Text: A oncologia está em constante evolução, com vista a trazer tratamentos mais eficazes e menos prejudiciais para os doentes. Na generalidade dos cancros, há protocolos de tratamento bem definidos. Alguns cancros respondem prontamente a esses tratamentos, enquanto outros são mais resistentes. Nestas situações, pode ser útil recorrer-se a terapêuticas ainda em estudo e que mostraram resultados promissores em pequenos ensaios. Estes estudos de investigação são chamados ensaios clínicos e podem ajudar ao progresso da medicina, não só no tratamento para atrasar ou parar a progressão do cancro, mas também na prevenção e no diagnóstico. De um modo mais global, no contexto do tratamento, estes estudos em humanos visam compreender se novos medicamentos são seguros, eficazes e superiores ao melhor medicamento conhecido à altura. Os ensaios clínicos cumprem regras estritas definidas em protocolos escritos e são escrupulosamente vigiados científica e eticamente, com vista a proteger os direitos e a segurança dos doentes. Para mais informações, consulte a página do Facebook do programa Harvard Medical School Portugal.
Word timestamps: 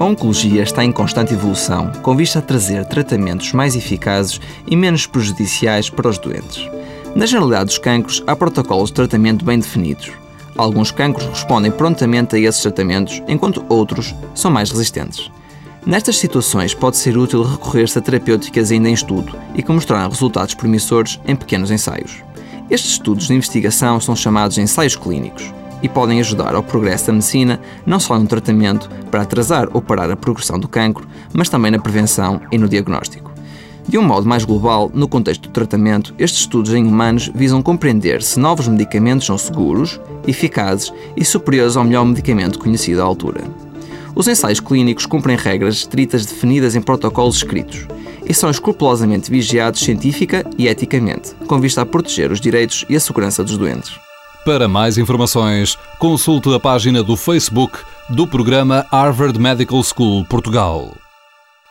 A 0.00 0.04
oncologia 0.06 0.62
está 0.62 0.82
em 0.82 0.90
constante 0.90 1.34
evolução, 1.34 1.92
com 2.00 2.16
vista 2.16 2.38
a 2.38 2.42
trazer 2.42 2.86
tratamentos 2.86 3.52
mais 3.52 3.76
eficazes 3.76 4.40
e 4.66 4.74
menos 4.74 5.04
prejudiciais 5.06 5.90
para 5.90 6.08
os 6.08 6.16
doentes. 6.16 6.66
Na 7.14 7.26
generalidade 7.26 7.66
dos 7.66 7.76
cancros, 7.76 8.24
há 8.26 8.34
protocolos 8.34 8.88
de 8.88 8.94
tratamento 8.94 9.44
bem 9.44 9.58
definidos. 9.58 10.10
Alguns 10.56 10.90
cancros 10.90 11.26
respondem 11.26 11.70
prontamente 11.70 12.34
a 12.34 12.38
esses 12.38 12.62
tratamentos, 12.62 13.22
enquanto 13.28 13.62
outros 13.68 14.14
são 14.34 14.50
mais 14.50 14.70
resistentes. 14.70 15.30
Nestas 15.84 16.16
situações, 16.16 16.72
pode 16.72 16.96
ser 16.96 17.18
útil 17.18 17.42
recorrer-se 17.42 17.98
a 17.98 18.00
terapêuticas 18.00 18.70
ainda 18.70 18.88
em 18.88 18.94
estudo 18.94 19.36
e 19.54 19.62
que 19.62 19.70
mostraram 19.70 20.08
resultados 20.08 20.54
promissores 20.54 21.20
em 21.26 21.36
pequenos 21.36 21.70
ensaios. 21.70 22.24
Estes 22.70 22.92
estudos 22.92 23.26
de 23.26 23.34
investigação 23.34 24.00
são 24.00 24.16
chamados 24.16 24.56
ensaios 24.56 24.96
clínicos 24.96 25.52
e 25.82 25.88
podem 25.88 26.20
ajudar 26.20 26.54
ao 26.54 26.62
progresso 26.62 27.06
da 27.06 27.12
medicina, 27.12 27.60
não 27.86 28.00
só 28.00 28.18
no 28.18 28.26
tratamento 28.26 28.88
para 29.10 29.22
atrasar 29.22 29.68
ou 29.72 29.80
parar 29.80 30.10
a 30.10 30.16
progressão 30.16 30.58
do 30.58 30.68
cancro, 30.68 31.06
mas 31.32 31.48
também 31.48 31.70
na 31.70 31.78
prevenção 31.78 32.40
e 32.50 32.58
no 32.58 32.68
diagnóstico. 32.68 33.30
De 33.88 33.98
um 33.98 34.02
modo 34.02 34.28
mais 34.28 34.44
global, 34.44 34.90
no 34.94 35.08
contexto 35.08 35.48
do 35.48 35.52
tratamento, 35.52 36.14
estes 36.18 36.42
estudos 36.42 36.72
em 36.74 36.86
humanos 36.86 37.30
visam 37.34 37.62
compreender 37.62 38.22
se 38.22 38.38
novos 38.38 38.68
medicamentos 38.68 39.26
são 39.26 39.36
seguros, 39.36 40.00
eficazes 40.26 40.92
e 41.16 41.24
superiores 41.24 41.76
ao 41.76 41.84
melhor 41.84 42.04
medicamento 42.04 42.58
conhecido 42.58 43.00
à 43.00 43.04
altura. 43.04 43.42
Os 44.14 44.28
ensaios 44.28 44.60
clínicos 44.60 45.06
cumprem 45.06 45.36
regras 45.36 45.76
estritas 45.76 46.26
definidas 46.26 46.76
em 46.76 46.80
protocolos 46.80 47.36
escritos 47.36 47.86
e 48.26 48.34
são 48.34 48.50
escrupulosamente 48.50 49.30
vigiados 49.30 49.80
científica 49.80 50.44
e 50.56 50.68
eticamente, 50.68 51.34
com 51.46 51.60
vista 51.60 51.82
a 51.82 51.86
proteger 51.86 52.30
os 52.30 52.40
direitos 52.40 52.84
e 52.88 52.94
a 52.94 53.00
segurança 53.00 53.42
dos 53.42 53.56
doentes. 53.56 54.09
Para 54.44 54.66
mais 54.66 54.96
informações, 54.96 55.78
consulte 55.98 56.52
a 56.54 56.58
página 56.58 57.02
do 57.02 57.14
Facebook 57.14 57.78
do 58.08 58.26
programa 58.26 58.86
Harvard 58.90 59.38
Medical 59.38 59.82
School 59.82 60.24
Portugal. 60.24 60.94